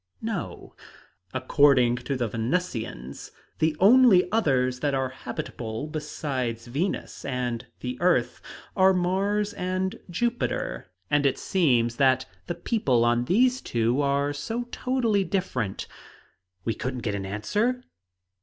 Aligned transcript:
"No. 0.23 0.75
According 1.31 1.97
to 1.97 2.15
the 2.17 2.27
Venusians, 2.27 3.31
the 3.59 3.77
only 3.79 4.31
others 4.31 4.79
that 4.79 4.95
are 4.95 5.09
habitable 5.09 5.85
besides 5.85 6.65
Venus 6.65 7.23
and 7.23 7.67
the 7.81 8.01
earth, 8.01 8.41
are 8.75 8.93
Mars 8.95 9.53
and 9.53 9.99
Jupiter. 10.09 10.87
And 11.11 11.23
it 11.27 11.37
seems 11.37 11.97
that 11.97 12.25
the 12.47 12.55
people 12.55 13.05
on 13.05 13.25
these 13.25 13.61
two 13.61 14.01
are 14.01 14.33
so 14.33 14.63
totally 14.71 15.23
different" 15.23 15.85
"We 16.65 16.73
couldn't 16.73 17.03
get 17.03 17.13
an 17.13 17.27
answer?" 17.27 17.83